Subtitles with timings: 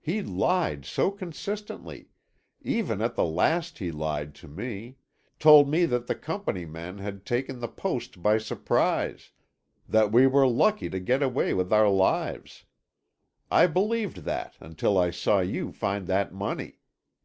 [0.00, 6.64] He lied so consistently—even at the last he lied to me—told me that the Company
[6.64, 9.30] men had taken the post by surprise,
[9.88, 12.64] that we were lucky to get away with our lives.
[13.52, 16.80] I believed that until I saw you find that money.